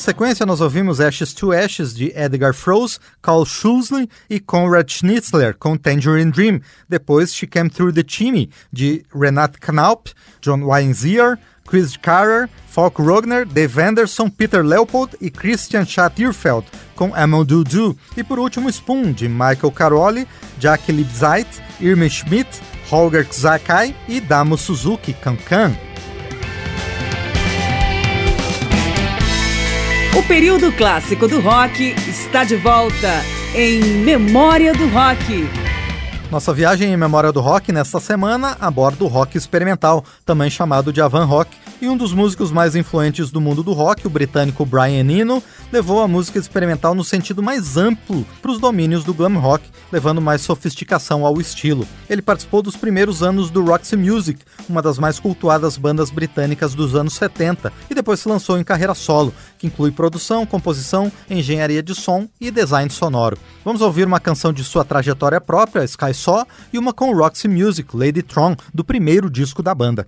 Na 0.00 0.04
sequência, 0.04 0.46
nós 0.46 0.62
ouvimos 0.62 0.98
Ashes 0.98 1.34
to 1.34 1.52
Ashes 1.52 1.94
de 1.94 2.10
Edgar 2.16 2.54
Froese, 2.54 2.98
Carl 3.20 3.44
Schulzli 3.44 4.08
e 4.30 4.40
Konrad 4.40 4.90
Schnitzler 4.90 5.54
com 5.54 5.76
Tangerine 5.76 6.32
Dream. 6.32 6.62
Depois, 6.88 7.34
She 7.34 7.46
Came 7.46 7.68
Through 7.68 7.92
the 7.92 8.02
Chimney 8.08 8.48
de 8.72 9.04
Renat 9.14 9.58
Knaup, 9.60 10.08
John 10.40 10.62
Weinzier, 10.62 11.38
Chris 11.68 11.98
Carrer, 11.98 12.48
Falk 12.66 12.98
Rogner, 12.98 13.44
Dave 13.44 13.78
Anderson, 13.78 14.30
Peter 14.30 14.64
Leopold 14.64 15.18
e 15.20 15.28
Christian 15.28 15.84
Schattierfeld 15.84 16.66
com 16.96 17.14
Amadou 17.14 17.62
Do. 17.62 17.94
E 18.16 18.24
por 18.24 18.38
último, 18.38 18.72
Spoon 18.72 19.12
de 19.12 19.28
Michael 19.28 19.70
Caroli, 19.70 20.26
Jack 20.58 20.90
Libzeit, 20.90 21.46
Irma 21.78 22.08
Schmidt, 22.08 22.48
Holger 22.88 23.26
Zakai 23.30 23.94
e 24.08 24.18
Damo 24.18 24.56
Suzuki 24.56 25.12
Cancan. 25.12 25.89
O 30.16 30.24
período 30.24 30.72
clássico 30.72 31.28
do 31.28 31.40
rock 31.40 31.94
está 32.08 32.42
de 32.42 32.56
volta 32.56 33.22
em 33.54 33.80
Memória 33.80 34.72
do 34.72 34.88
Rock. 34.88 35.48
Nossa 36.32 36.52
viagem 36.52 36.92
em 36.92 36.96
memória 36.96 37.30
do 37.30 37.40
rock 37.40 37.70
nesta 37.70 38.00
semana 38.00 38.56
aborda 38.60 39.04
o 39.04 39.06
rock 39.06 39.38
experimental, 39.38 40.04
também 40.24 40.50
chamado 40.50 40.92
de 40.92 41.00
avant 41.00 41.26
rock, 41.26 41.56
e 41.80 41.88
um 41.88 41.96
dos 41.96 42.12
músicos 42.12 42.52
mais 42.52 42.76
influentes 42.76 43.30
do 43.30 43.40
mundo 43.40 43.62
do 43.62 43.72
rock, 43.72 44.06
o 44.06 44.10
britânico 44.10 44.66
Brian 44.66 45.10
Eno, 45.10 45.42
levou 45.72 46.02
a 46.02 46.08
música 46.08 46.38
experimental 46.38 46.94
no 46.94 47.02
sentido 47.02 47.42
mais 47.42 47.76
amplo 47.76 48.26
para 48.42 48.50
os 48.50 48.58
domínios 48.58 49.02
do 49.02 49.14
glam 49.14 49.38
rock, 49.38 49.64
levando 49.90 50.20
mais 50.20 50.42
sofisticação 50.42 51.24
ao 51.24 51.40
estilo. 51.40 51.86
Ele 52.08 52.20
participou 52.20 52.62
dos 52.62 52.76
primeiros 52.76 53.22
anos 53.22 53.50
do 53.50 53.64
Roxy 53.64 53.96
Music, 53.96 54.40
uma 54.68 54.82
das 54.82 54.98
mais 54.98 55.18
cultuadas 55.18 55.76
bandas 55.76 56.10
britânicas 56.10 56.74
dos 56.74 56.94
anos 56.94 57.14
70, 57.14 57.72
e 57.88 57.94
depois 57.94 58.20
se 58.20 58.28
lançou 58.28 58.58
em 58.58 58.64
carreira 58.64 58.94
solo, 58.94 59.32
que 59.58 59.66
inclui 59.66 59.90
produção, 59.90 60.44
composição, 60.44 61.10
engenharia 61.28 61.82
de 61.82 61.94
som 61.94 62.28
e 62.40 62.50
design 62.50 62.90
sonoro. 62.90 63.38
Vamos 63.64 63.80
ouvir 63.80 64.06
uma 64.06 64.20
canção 64.20 64.52
de 64.52 64.62
sua 64.64 64.84
trajetória 64.84 65.40
própria, 65.40 65.84
Sky 65.84 66.12
Saw, 66.12 66.46
e 66.72 66.78
uma 66.78 66.92
com 66.92 67.14
Roxy 67.14 67.48
Music, 67.48 67.96
Lady 67.96 68.22
Tron, 68.22 68.54
do 68.74 68.84
primeiro 68.84 69.30
disco 69.30 69.62
da 69.62 69.74
banda. 69.74 70.06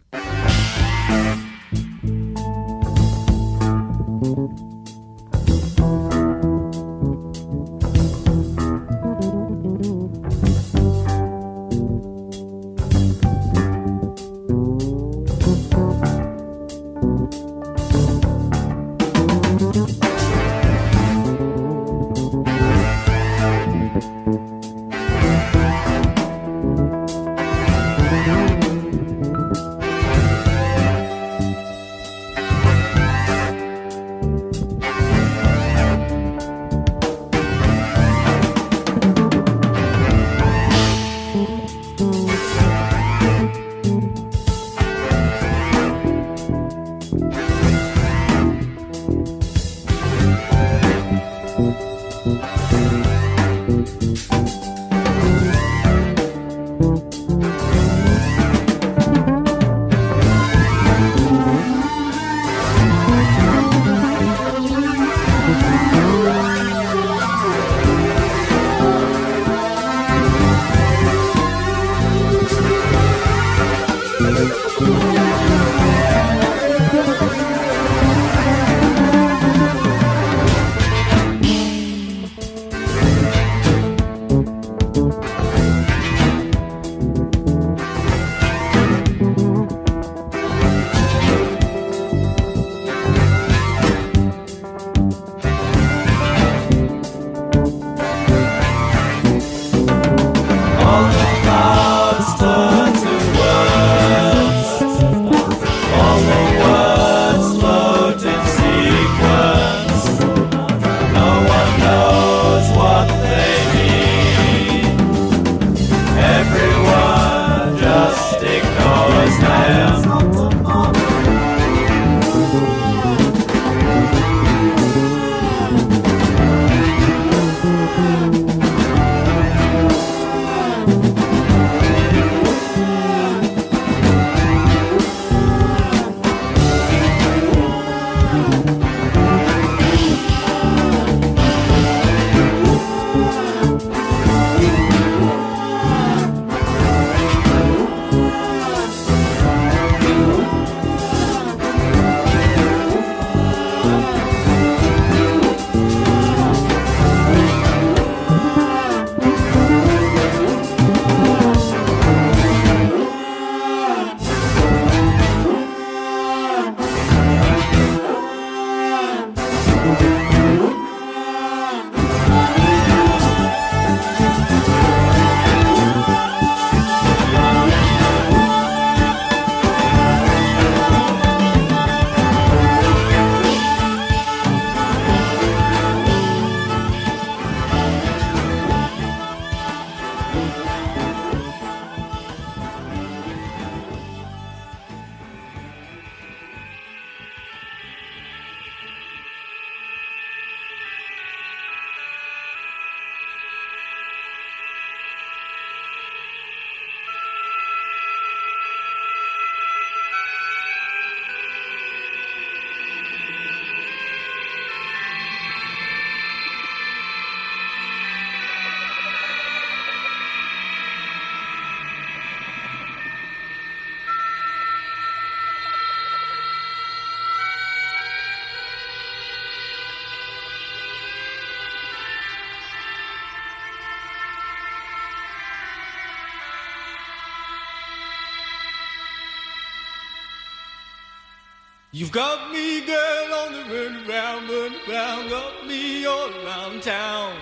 You've 242.03 242.11
got 242.11 242.50
me, 242.50 242.81
girl, 242.81 243.33
on 243.33 243.53
the 243.53 243.63
run 243.73 243.94
around, 244.09 244.48
run 244.48 244.75
around, 244.88 245.31
got 245.31 245.67
me 245.69 246.05
all 246.05 246.31
around 246.44 246.83
town. 246.83 247.33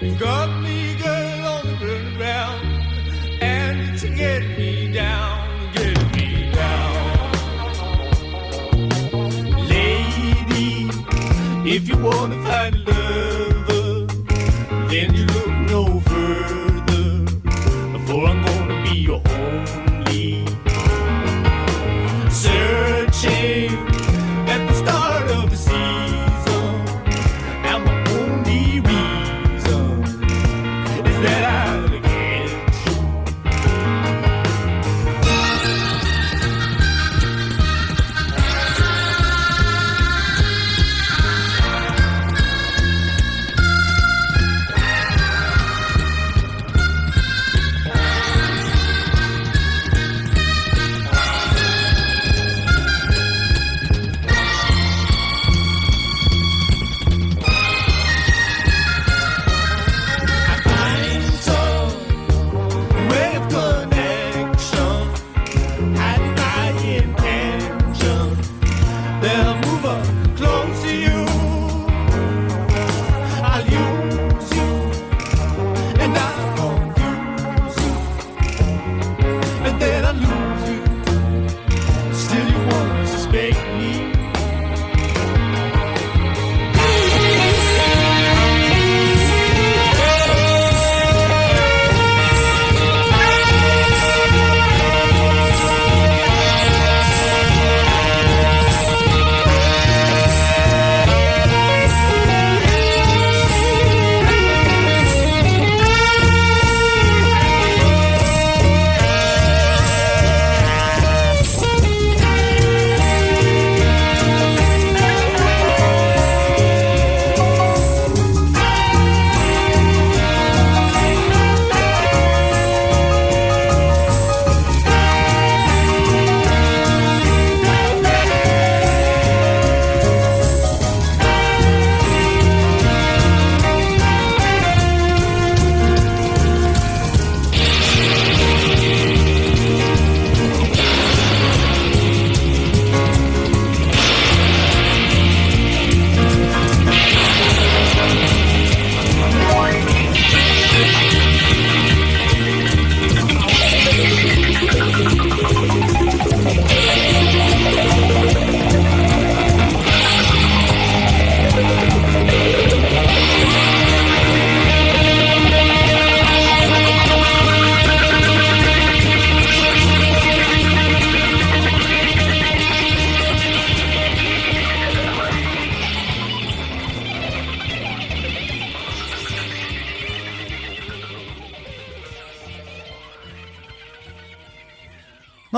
You've 0.00 0.18
got 0.18 0.62
me, 0.62 0.96
girl, 0.96 1.46
on 1.46 1.66
the 1.66 1.74
run 1.74 2.16
around, 2.18 2.64
and 3.42 3.80
it's 3.90 4.02
getting 4.02 4.56
me 4.56 4.90
down, 4.94 5.74
getting 5.74 6.10
me 6.12 6.50
down. 6.54 7.32
Lady, 9.68 10.88
if 11.68 11.86
you 11.86 11.98
wanna 11.98 12.42
find 12.46 12.74
a 12.74 12.78
lover, 12.88 14.06
then 14.88 15.12
you 15.12 15.26
look 15.26 15.54
no 15.70 16.00
further, 16.00 17.26
for 18.06 18.26
I'm 18.26 18.42
gonna 18.42 18.82
be 18.84 19.00
your 19.00 19.20
only 19.28 20.46
searching 22.30 23.01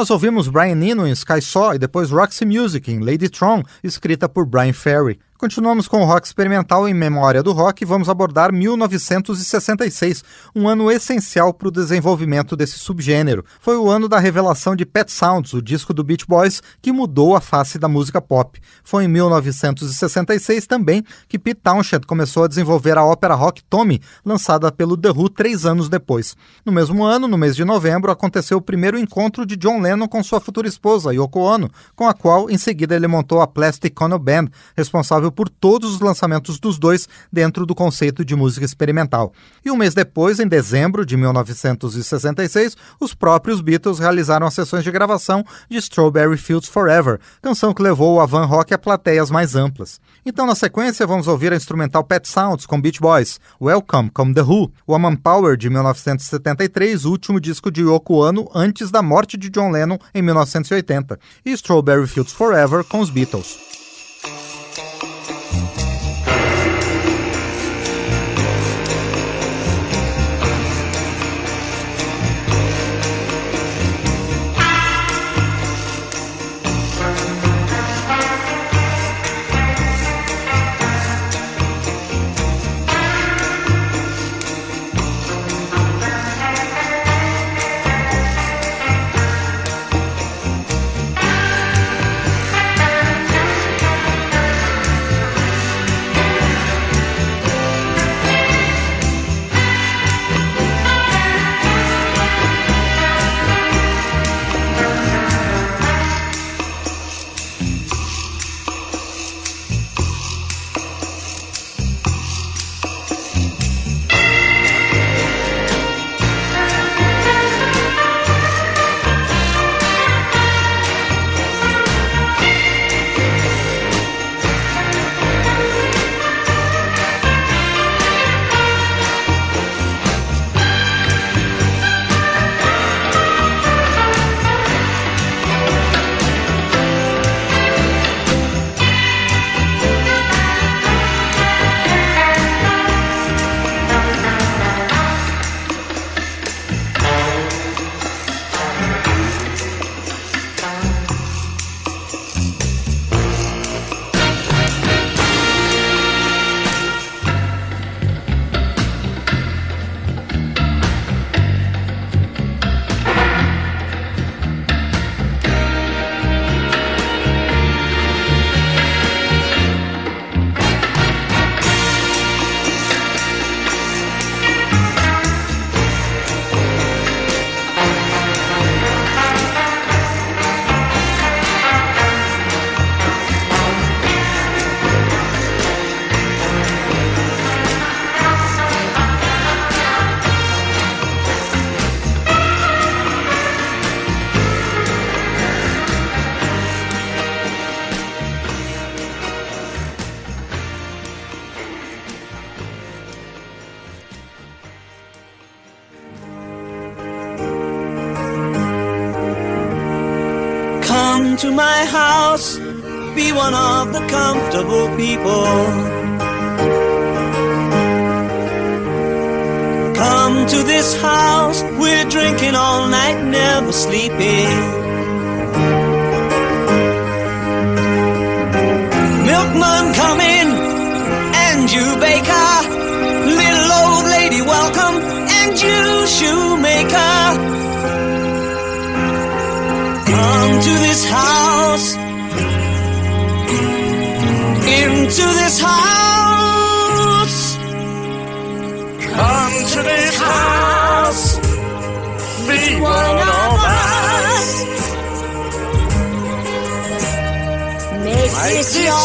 Nós 0.04 0.10
ouvimos 0.10 0.48
Brian 0.48 0.84
Eno 0.84 1.06
em 1.06 1.12
Sky 1.12 1.40
Saw 1.40 1.76
e 1.76 1.78
depois 1.78 2.10
Roxy 2.10 2.44
Music 2.44 2.92
em 2.92 3.00
Lady 3.00 3.30
Tron, 3.30 3.62
escrita 3.82 4.28
por 4.28 4.44
Brian 4.44 4.74
Ferry. 4.74 5.18
Continuamos 5.36 5.88
com 5.88 6.00
o 6.00 6.04
rock 6.04 6.28
experimental 6.28 6.88
em 6.88 6.94
memória 6.94 7.42
do 7.42 7.50
rock 7.50 7.82
e 7.82 7.84
vamos 7.84 8.08
abordar 8.08 8.52
1966, 8.52 10.22
um 10.54 10.68
ano 10.68 10.88
essencial 10.92 11.52
para 11.52 11.66
o 11.66 11.72
desenvolvimento 11.72 12.54
desse 12.54 12.78
subgênero. 12.78 13.44
Foi 13.60 13.76
o 13.76 13.90
ano 13.90 14.08
da 14.08 14.20
revelação 14.20 14.76
de 14.76 14.86
Pet 14.86 15.10
Sounds, 15.10 15.52
o 15.52 15.60
disco 15.60 15.92
do 15.92 16.04
Beach 16.04 16.24
Boys, 16.24 16.62
que 16.80 16.92
mudou 16.92 17.34
a 17.34 17.40
face 17.40 17.80
da 17.80 17.88
música 17.88 18.22
pop. 18.22 18.60
Foi 18.84 19.04
em 19.04 19.08
1966 19.08 20.68
também 20.68 21.02
que 21.28 21.36
Pete 21.36 21.60
Townshend 21.62 22.06
começou 22.06 22.44
a 22.44 22.48
desenvolver 22.48 22.96
a 22.96 23.04
ópera 23.04 23.34
rock 23.34 23.60
Tommy, 23.64 24.00
lançada 24.24 24.70
pelo 24.70 24.96
The 24.96 25.10
Who 25.10 25.28
três 25.28 25.66
anos 25.66 25.88
depois. 25.88 26.36
No 26.64 26.70
mesmo 26.70 27.02
ano, 27.02 27.26
no 27.26 27.36
mês 27.36 27.56
de 27.56 27.64
novembro, 27.64 28.12
aconteceu 28.12 28.58
o 28.58 28.62
primeiro 28.62 28.96
encontro 28.96 29.44
de 29.44 29.56
John 29.56 29.80
Lennon 29.80 30.06
com 30.06 30.22
sua 30.22 30.40
futura 30.40 30.68
esposa, 30.68 31.12
Yoko 31.12 31.40
Ono, 31.40 31.68
com 31.96 32.08
a 32.08 32.14
qual 32.14 32.48
em 32.48 32.56
seguida 32.56 32.94
ele 32.94 33.08
montou 33.08 33.42
a 33.42 33.48
Plastic 33.48 34.00
Ono 34.00 34.18
Band, 34.18 34.46
responsável 34.76 35.23
por 35.30 35.48
todos 35.48 35.94
os 35.94 36.00
lançamentos 36.00 36.58
dos 36.58 36.78
dois 36.78 37.08
dentro 37.32 37.66
do 37.66 37.74
conceito 37.74 38.24
de 38.24 38.34
música 38.34 38.64
experimental. 38.64 39.32
E 39.64 39.70
um 39.70 39.76
mês 39.76 39.94
depois, 39.94 40.40
em 40.40 40.46
dezembro 40.46 41.04
de 41.04 41.16
1966, 41.16 42.76
os 43.00 43.14
próprios 43.14 43.60
Beatles 43.60 43.98
realizaram 43.98 44.46
as 44.46 44.54
sessões 44.54 44.84
de 44.84 44.90
gravação 44.90 45.44
de 45.68 45.78
Strawberry 45.78 46.36
Fields 46.36 46.68
Forever, 46.68 47.18
canção 47.42 47.72
que 47.72 47.82
levou 47.82 48.14
o 48.14 48.20
Avan 48.20 48.44
Rock 48.44 48.74
a 48.74 48.78
plateias 48.78 49.30
mais 49.30 49.54
amplas. 49.54 50.00
Então, 50.26 50.46
na 50.46 50.54
sequência, 50.54 51.06
vamos 51.06 51.28
ouvir 51.28 51.52
a 51.52 51.56
instrumental 51.56 52.02
Pet 52.04 52.28
Sounds 52.28 52.66
com 52.66 52.80
Beach 52.80 53.00
Boys, 53.00 53.38
Welcome 53.60 54.10
com 54.10 54.32
The 54.32 54.42
Who, 54.42 54.72
Woman 54.88 55.16
Power 55.16 55.56
de 55.56 55.68
1973, 55.68 57.04
o 57.04 57.10
último 57.10 57.40
disco 57.40 57.70
de 57.70 57.82
Yoko 57.82 58.24
Ono 58.24 58.48
antes 58.54 58.90
da 58.90 59.02
morte 59.02 59.36
de 59.36 59.50
John 59.50 59.70
Lennon 59.70 59.98
em 60.14 60.22
1980, 60.22 61.18
e 61.44 61.52
Strawberry 61.52 62.06
Fields 62.06 62.32
Forever 62.32 62.84
com 62.84 63.00
os 63.00 63.10
Beatles. 63.10 63.83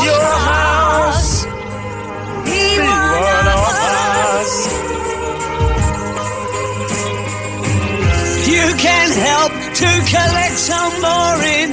Your, 0.03 0.31
house. 0.49 1.45
Be 2.45 2.79
one 2.79 3.47
of 3.55 3.61
us. 4.37 4.51
You 8.47 8.65
can 8.77 9.09
help 9.29 9.53
to 9.81 9.89
collect 10.13 10.57
some 10.57 10.93
more 11.01 11.39
in. 11.57 11.69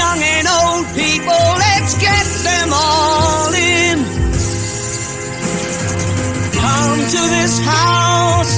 Young 0.00 0.20
and 0.34 0.46
old 0.48 0.86
people, 0.94 1.44
let's 1.64 1.94
get 1.98 2.26
them 2.44 2.68
all 2.72 3.54
in. 3.54 3.98
Come 6.60 6.98
to 7.14 7.22
this 7.36 7.58
house. 7.60 8.52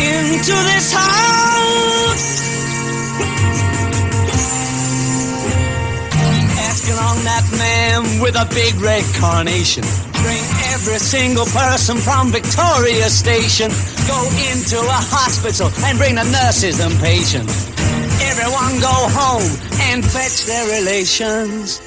Into 0.00 0.54
this 0.70 0.92
house. 0.92 1.43
Man 7.58 8.20
with 8.20 8.36
a 8.36 8.46
big 8.54 8.74
red 8.80 9.04
carnation. 9.14 9.84
Bring 10.22 10.44
every 10.72 10.98
single 10.98 11.46
person 11.46 11.96
from 11.96 12.32
Victoria 12.32 13.08
Station. 13.08 13.70
Go 14.06 14.18
into 14.50 14.78
a 14.78 15.00
hospital 15.12 15.70
and 15.84 15.98
bring 15.98 16.14
the 16.16 16.24
nurses 16.24 16.80
and 16.80 16.94
patients. 17.00 17.68
Everyone 18.22 18.80
go 18.80 18.96
home 19.12 19.50
and 19.90 20.04
fetch 20.04 20.46
their 20.46 20.66
relations. 20.80 21.80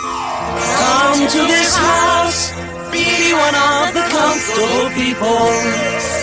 Come 0.00 1.20
to 1.28 1.40
this 1.46 1.76
house, 1.76 2.50
be 2.90 3.32
one 3.34 3.54
of 3.54 3.94
the 3.94 4.04
comfortable 4.08 4.88
people. 4.96 6.19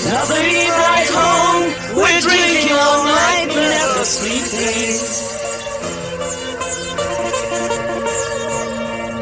Nobody 0.00 0.64
right 0.64 1.10
home, 1.12 1.64
we're 2.00 2.20
drinking 2.20 2.72
all 2.72 3.04
night, 3.04 3.48
never 3.52 4.04
sleeping. 4.04 4.96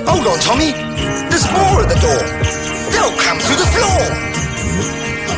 Hold 0.06 0.26
on, 0.26 0.38
Tommy. 0.38 0.70
There's 1.30 1.50
more 1.50 1.82
at 1.82 1.88
the 1.90 1.98
door. 1.98 2.22
They'll 2.94 3.16
come 3.18 3.38
through 3.42 3.58
the 3.58 3.70
floor. 3.74 4.28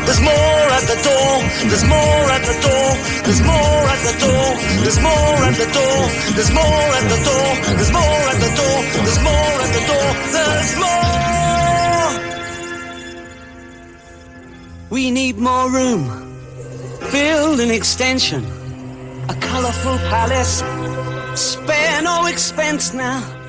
There's 0.05 0.21
more 0.21 0.67
at 0.77 0.85
the 0.93 0.99
door, 1.09 1.33
there's 1.71 1.85
more 1.89 2.25
at 2.37 2.43
the 2.45 2.57
door, 2.61 2.89
there's 3.25 3.43
more 3.43 3.85
at 3.89 4.01
the 4.05 4.15
door, 4.21 4.49
there's 4.85 5.01
more 5.01 5.41
at 5.49 5.57
the 5.57 5.69
door, 5.73 6.01
there's 6.37 6.53
more 6.53 6.91
at 6.99 7.07
the 7.09 7.19
door, 7.25 7.49
there's 7.79 7.93
more 7.93 8.23
at 8.29 8.39
the 8.45 8.51
door, 8.61 8.79
there's 9.05 9.23
more 9.25 9.57
at 9.65 9.71
the 9.73 9.83
door, 9.89 10.09
there's 10.33 10.77
more. 10.77 11.40
We 14.91 15.13
need 15.13 15.39
more 15.39 15.71
room. 15.71 16.05
Build 17.13 17.61
an 17.61 17.71
extension, 17.71 18.45
a 19.29 19.35
colorful 19.35 19.99
palace. 20.09 20.65
Spare 21.41 22.03
no 22.03 22.27
expense 22.27 22.93
now. 22.93 23.40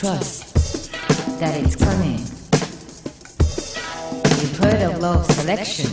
Trust 0.00 0.90
that 1.40 1.54
it's 1.62 1.76
coming. 1.76 2.20
You've 4.40 4.56
heard 4.56 4.80
of 4.80 4.98
law 4.98 5.16
of 5.16 5.26
selection? 5.26 5.90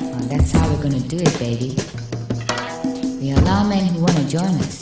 Well, 0.00 0.28
that's 0.30 0.50
how 0.52 0.66
we're 0.70 0.82
gonna 0.82 0.98
do 0.98 1.18
it, 1.18 1.38
baby. 1.38 1.76
We 3.20 3.32
allow 3.32 3.68
men 3.68 3.84
who 3.84 4.00
wanna 4.00 4.24
join 4.24 4.54
us. 4.64 4.81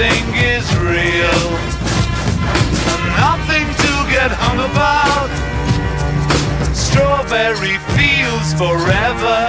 Nothing 0.00 0.34
is 0.36 0.66
real, 0.76 1.50
nothing 3.20 3.66
to 3.84 3.92
get 4.08 4.30
hung 4.32 4.58
about. 4.70 5.28
Strawberry 6.74 7.76
fields 7.92 8.54
forever. 8.54 9.40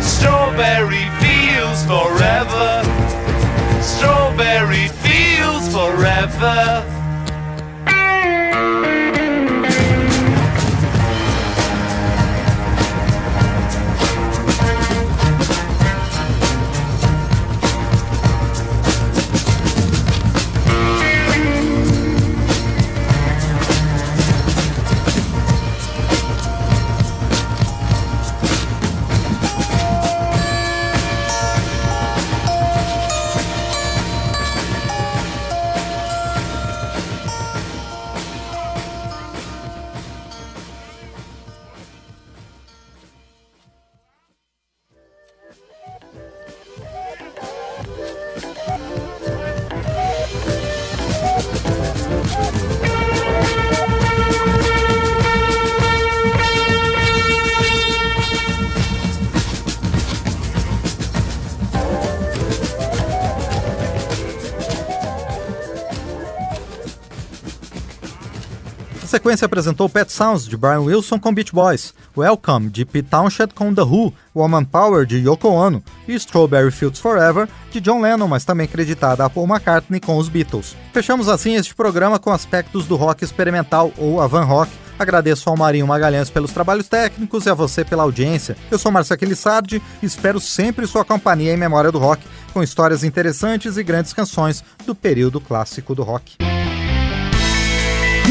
Strawberry 0.00 1.08
fields 1.18 1.82
forever. 1.84 2.84
Strawberry 3.82 4.86
fields 5.02 5.66
forever. 5.74 6.96
Sequência 69.26 69.46
apresentou 69.46 69.88
Pet 69.88 70.12
Sounds, 70.12 70.46
de 70.46 70.56
Brian 70.56 70.82
Wilson 70.82 71.18
com 71.18 71.34
Beach 71.34 71.52
Boys, 71.52 71.92
Welcome, 72.16 72.70
de 72.70 72.84
Pete 72.84 73.08
Townshend 73.08 73.54
com 73.54 73.74
The 73.74 73.82
Who, 73.82 74.14
Woman 74.32 74.64
Power, 74.64 75.04
de 75.04 75.16
Yoko 75.16 75.48
Ono 75.48 75.82
e 76.06 76.14
Strawberry 76.14 76.70
Fields 76.70 77.00
Forever, 77.00 77.48
de 77.72 77.80
John 77.80 78.00
Lennon, 78.00 78.28
mas 78.28 78.44
também 78.44 78.68
creditada 78.68 79.24
a 79.24 79.28
Paul 79.28 79.48
McCartney 79.48 79.98
com 79.98 80.16
os 80.16 80.28
Beatles. 80.28 80.76
Fechamos 80.92 81.28
assim 81.28 81.56
este 81.56 81.74
programa 81.74 82.20
com 82.20 82.30
aspectos 82.30 82.86
do 82.86 82.94
rock 82.94 83.24
experimental 83.24 83.92
ou 83.98 84.20
avant 84.20 84.46
rock, 84.46 84.70
Agradeço 84.98 85.50
ao 85.50 85.58
Marinho 85.58 85.86
Magalhães 85.86 86.30
pelos 86.30 86.52
trabalhos 86.52 86.88
técnicos 86.88 87.44
e 87.44 87.50
a 87.50 87.54
você 87.54 87.84
pela 87.84 88.04
audiência. 88.04 88.56
Eu 88.70 88.78
sou 88.78 88.90
Marcelo 88.90 89.16
Aquilissardi 89.16 89.82
e 90.02 90.06
espero 90.06 90.40
sempre 90.40 90.86
sua 90.86 91.04
companhia 91.04 91.52
em 91.52 91.56
Memória 91.58 91.92
do 91.92 91.98
Rock, 91.98 92.26
com 92.54 92.62
histórias 92.62 93.04
interessantes 93.04 93.76
e 93.76 93.82
grandes 93.82 94.14
canções 94.14 94.64
do 94.86 94.94
período 94.94 95.38
clássico 95.38 95.94
do 95.94 96.02
rock. 96.02 96.38